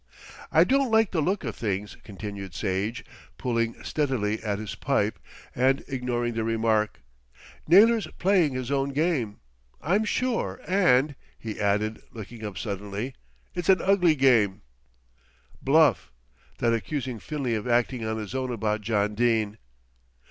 "I 0.51 0.63
don't 0.63 0.89
like 0.89 1.11
the 1.11 1.21
look 1.21 1.43
of 1.43 1.55
things," 1.55 1.95
continued 2.03 2.55
Sage, 2.55 3.05
pulling 3.37 3.83
steadily 3.83 4.41
at 4.41 4.57
his 4.57 4.73
pipe 4.73 5.19
and 5.53 5.83
ignoring 5.87 6.33
the 6.33 6.43
remark. 6.43 7.01
"Naylor's 7.67 8.07
playing 8.17 8.53
his 8.53 8.71
own 8.71 8.93
game, 8.93 9.41
I'm 9.79 10.03
sure 10.03 10.59
and," 10.67 11.13
he 11.37 11.59
added, 11.59 12.01
looking 12.11 12.43
up 12.43 12.57
suddenly, 12.57 13.13
"it's 13.53 13.69
an 13.69 13.79
ugly 13.79 14.15
game." 14.15 14.63
"Bluff, 15.61 16.11
that 16.57 16.73
accusing 16.73 17.19
Finlay 17.19 17.53
of 17.53 17.67
acting 17.67 18.03
on 18.03 18.17
his 18.17 18.33
own 18.33 18.51
about 18.51 18.81
John 18.81 19.13
Dene." 19.13 19.59